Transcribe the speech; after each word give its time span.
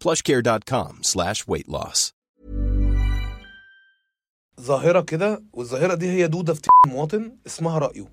plushcare.com 0.00 1.02
slash 1.02 1.46
weight 1.46 1.68
loss. 1.68 2.12
ظاهرة 4.60 5.00
كده 5.00 5.42
والظاهرة 5.52 5.94
دي 5.94 6.10
هي 6.10 6.26
دودة 6.26 6.54
في 6.54 6.60
المواطن 6.86 7.32
اسمها 7.46 7.78
رأيه. 7.78 8.08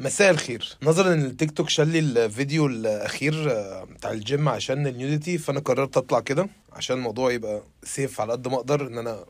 مساء 0.00 0.30
الخير. 0.30 0.76
نظرا 0.82 1.12
إن 1.14 1.24
التيك 1.24 1.50
توك 1.50 1.68
شال 1.68 1.88
لي 1.88 1.98
الفيديو 1.98 2.66
الأخير 2.66 3.50
آه، 3.52 3.84
بتاع 3.84 4.10
الجيم 4.10 4.48
عشان 4.48 4.86
النيوديتي 4.86 5.38
فأنا 5.38 5.60
قررت 5.60 5.96
أطلع 5.96 6.20
كده 6.20 6.48
عشان 6.72 6.96
الموضوع 6.96 7.32
يبقى 7.32 7.62
سيف 7.82 8.20
على 8.20 8.32
قد 8.32 8.48
ما 8.48 8.54
أقدر 8.56 8.86
إن 8.86 8.98
أنا 8.98 9.24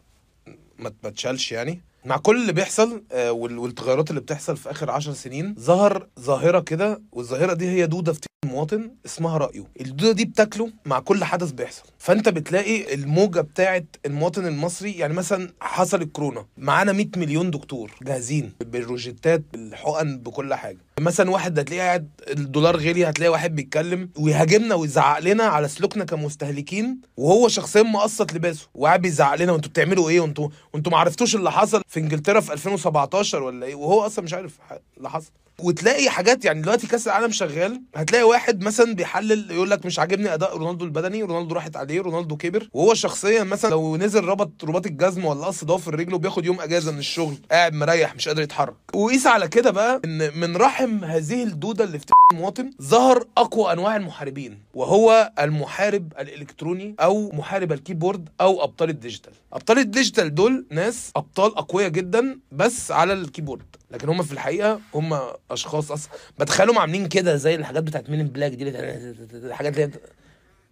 ما 0.78 0.92
اتشالش 1.04 1.52
يعني. 1.52 1.80
مع 2.06 2.16
كل 2.16 2.40
اللي 2.42 2.52
بيحصل 2.52 3.04
آه، 3.12 3.32
وال- 3.32 3.58
والتغيرات 3.58 4.10
اللي 4.10 4.20
بتحصل 4.20 4.56
في 4.56 4.70
آخر 4.70 4.90
عشر 4.90 5.12
سنين 5.12 5.54
ظهر 5.58 6.08
ظاهرة 6.20 6.60
كده 6.60 7.02
والظاهرة 7.12 7.52
دي 7.54 7.68
هي 7.70 7.86
دودة 7.86 8.12
في 8.12 8.20
المواطن 8.56 8.90
اسمها 9.06 9.38
رأيه. 9.38 9.64
الدودة 9.80 10.12
دي 10.12 10.24
بتاكله 10.24 10.70
مع 10.86 10.98
كل 11.00 11.24
حدث 11.24 11.50
بيحصل. 11.50 11.82
فانت 11.98 12.28
بتلاقي 12.28 12.94
الموجة 12.94 13.40
بتاعه 13.40 13.82
المواطن 14.06 14.46
المصري 14.46 14.92
يعني 14.92 15.14
مثلا 15.14 15.52
حصل 15.60 16.02
الكورونا 16.02 16.46
معانا 16.58 16.92
100 16.92 17.06
مليون 17.16 17.50
دكتور 17.50 17.90
جاهزين 18.02 18.52
بالروجيتات 18.60 19.42
بالحقن 19.52 20.18
بكل 20.18 20.54
حاجة. 20.54 20.78
مثلا 21.00 21.30
واحد 21.30 21.58
هتلاقيه 21.58 21.82
قاعد 21.82 22.08
الدولار 22.30 22.76
غالي 22.76 23.08
هتلاقي 23.08 23.30
واحد 23.30 23.54
بيتكلم 23.54 24.10
ويهاجمنا 24.18 24.74
ويزعق 24.74 25.18
لنا 25.18 25.44
على 25.44 25.68
سلوكنا 25.68 26.04
كمستهلكين 26.04 27.00
وهو 27.16 27.48
شخصيا 27.48 27.82
مقسط 27.82 28.32
لباسه. 28.32 28.68
وقاعد 28.74 29.02
بيزعق 29.02 29.34
لنا 29.34 29.52
وانتوا 29.52 29.70
بتعملوا 29.70 30.08
إيه؟ 30.08 30.20
وانتوا 30.20 30.48
وانتوا 30.74 30.92
ما 30.92 30.98
عرفتوش 30.98 31.36
اللي 31.36 31.52
حصل 31.52 31.82
في 31.88 32.00
إنجلترا 32.00 32.40
في 32.40 32.52
2017 32.52 33.42
ولا 33.42 33.66
إيه؟ 33.66 33.74
وهو 33.74 34.06
أصلا 34.06 34.24
مش 34.24 34.34
عارف 34.34 34.58
اللي 34.96 35.10
حصل. 35.10 35.30
وتلاقي 35.62 36.10
حاجات 36.10 36.44
يعني 36.44 36.62
دلوقتي 36.62 36.86
كاس 36.86 37.06
العالم 37.06 37.32
شغال 37.32 37.82
هتلاقي 37.96 38.24
واحد 38.24 38.64
مثلا 38.64 38.94
بيحلل 38.94 39.50
يقول 39.50 39.70
لك 39.70 39.86
مش 39.86 39.98
عاجبني 39.98 40.34
أداء 40.34 40.56
رونالدو 40.56 40.84
البدني 40.84 41.22
رونالدو 41.22 41.54
راحت 41.54 41.76
عليه 41.76 42.00
رونالدو 42.00 42.36
كبر 42.36 42.68
وهو 42.72 42.94
شخصيا 42.94 43.42
مثلا 43.44 43.70
لو 43.70 43.96
نزل 43.96 44.24
ربط 44.24 44.64
رباط 44.64 44.86
الجزم 44.86 45.24
ولا 45.24 45.46
قص 45.46 45.64
ضوافر 45.64 45.94
رجله 45.94 46.18
بياخد 46.18 46.44
يوم 46.46 46.60
إجازة 46.60 46.92
من 46.92 46.98
الشغل 46.98 47.36
قاعد 47.50 47.72
مريح 47.74 48.14
مش 48.16 48.28
قادر 48.28 48.42
يتحرك. 48.42 48.74
وقيس 48.94 49.26
على 49.26 49.48
كده 49.48 49.70
بقى 49.70 50.00
إن 50.04 50.40
من 50.40 50.56
رحم 50.56 51.04
هذه 51.04 51.42
الدودة 51.42 51.84
اللي 51.84 51.98
في 51.98 52.06
المواطن 52.32 52.70
ظهر 52.82 53.24
أقوى 53.36 53.72
أنواع 53.72 53.96
المحاربين 53.96 54.58
وهو 54.74 55.32
المحارب 55.40 56.12
الإلكتروني 56.18 56.94
أو 57.00 57.28
محارب 57.32 57.72
الكيبورد 57.72 58.28
أو 58.40 58.64
أبطال 58.64 58.90
الديجيتال. 58.90 59.32
أبطال 59.52 59.78
الديجيتال 59.78 60.34
دول 60.34 60.66
ناس 60.70 61.10
أبطال 61.16 61.56
أقوياء 61.56 61.88
جدا 61.88 62.38
بس 62.52 62.90
على 62.90 63.12
الكيبورد. 63.12 63.62
لكن 63.90 64.08
هم 64.08 64.22
في 64.22 64.32
الحقيقة 64.32 64.80
هم 64.94 65.18
أشخاص 65.50 65.92
أصلا 65.92 66.12
بتخيلهم 66.38 66.78
عاملين 66.78 67.08
كده 67.08 67.36
زي 67.36 67.54
الحاجات 67.54 67.82
بتاعت 67.82 68.10
مين 68.10 68.26
بلاك 68.26 68.52
دي 68.52 68.68
الحاجات 69.34 69.74
اللي 69.78 69.90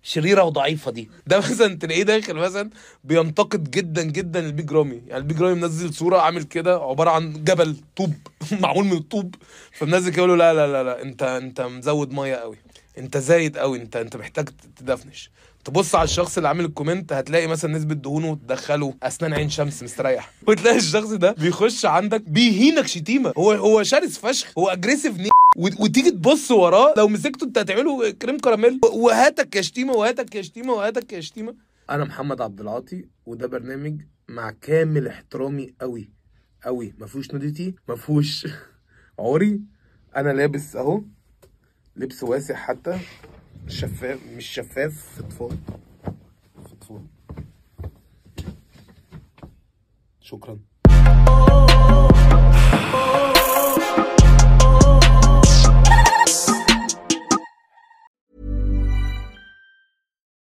شريرة 0.05 0.43
وضعيفة 0.43 0.91
دي. 0.91 1.11
ده 1.27 1.39
مثلا 1.39 1.79
تلاقيه 1.79 2.03
داخل 2.03 2.35
مثلا 2.35 2.71
بينتقد 3.05 3.71
جدا 3.71 4.03
جدا 4.03 4.41
البيج 4.47 4.73
رامي. 4.73 5.03
يعني 5.07 5.17
البيج 5.23 5.43
رامي 5.43 5.61
منزل 5.61 5.95
صورة 5.95 6.19
عامل 6.19 6.43
كده 6.43 6.77
عبارة 6.77 7.11
عن 7.11 7.45
جبل 7.45 7.77
طوب 7.97 8.15
معمول 8.63 8.85
من 8.85 8.97
الطوب. 8.97 9.35
فمنزل 9.73 10.13
كده 10.13 10.27
له 10.27 10.37
لا 10.37 10.55
لا 10.55 10.67
لا 10.67 10.83
لا 10.83 11.03
انت 11.03 11.23
انت 11.23 11.61
مزود 11.61 12.13
مية 12.13 12.35
قوي. 12.35 12.57
انت 12.99 13.17
زايد 13.19 13.59
قوي 13.59 13.79
انت 13.79 13.97
انت 13.97 14.17
محتاج 14.17 14.49
تدفنش. 14.77 15.31
تبص 15.65 15.95
على 15.95 16.05
الشخص 16.05 16.37
اللي 16.37 16.49
عامل 16.49 16.65
الكومنت 16.65 17.13
هتلاقي 17.13 17.47
مثلا 17.47 17.73
نسبة 17.77 17.95
دهونه 17.95 18.35
تدخله 18.35 18.95
أسنان 19.03 19.33
عين 19.35 19.51
شمس 19.51 19.83
مستريح 19.83 20.31
وتلاقي 20.49 20.77
الشخص 20.77 21.09
ده 21.09 21.33
بيخش 21.33 21.87
عندك 21.87 22.21
بيهينك 22.21 22.87
شتيمة. 22.87 23.33
هو 23.39 23.53
هو 23.53 23.83
شرس 23.83 24.19
فشخ 24.19 24.53
هو 24.59 24.69
اجريسيف 24.69 25.19
وتيجي 25.57 26.11
تبص 26.11 26.51
وراه 26.51 26.95
لو 26.97 27.09
مسكته 27.09 27.45
انت 27.45 27.59
هتعمله 27.59 28.11
كريم 28.11 28.39
كراميل. 28.39 28.81
وهاتك 28.93 29.57
يا 29.57 29.61
شتيمة 29.63 29.93
وهاتك 29.93 30.35
يا 30.35 30.43
شتيمة 30.43 30.73
وهاتك 30.73 31.13
يا 31.13 31.21
شتيمة. 31.21 31.55
أنا 31.91 32.05
محمد 32.05 32.41
عبد 32.41 32.61
العاطي 32.61 33.05
وده 33.27 33.47
برنامج 33.47 34.01
مع 34.29 34.51
كامل 34.51 35.09
احترامي 35.09 35.75
قوي 35.81 36.11
قوي 36.65 36.95
ما 36.99 37.07
فيهوش 37.07 37.31
نوديتي 37.31 37.75
ما 37.89 37.97
فيهوش 37.97 38.47
عوري. 39.19 39.61
أنا 40.17 40.33
لابس 40.33 40.77
أهو 40.77 41.03
لبس 41.97 42.23
واسع 42.23 42.55
حتى. 42.55 42.99
شفاف 43.69 44.19
مش 44.37 44.47
شفاف 44.47 45.05
فضفاض. 45.17 45.53
فضفاض. 46.65 47.03
شكرا. 50.21 50.59